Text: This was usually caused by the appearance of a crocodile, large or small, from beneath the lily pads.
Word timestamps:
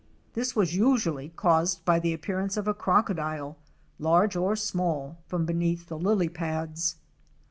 This 0.33 0.55
was 0.55 0.75
usually 0.75 1.29
caused 1.29 1.85
by 1.85 1.99
the 1.99 2.11
appearance 2.11 2.57
of 2.57 2.67
a 2.67 2.73
crocodile, 2.73 3.59
large 3.99 4.35
or 4.35 4.55
small, 4.55 5.19
from 5.27 5.45
beneath 5.45 5.89
the 5.89 5.99
lily 5.99 6.27
pads. 6.27 6.95